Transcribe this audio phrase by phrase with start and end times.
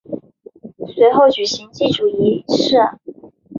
[0.95, 2.75] 随后举行祭祖仪式。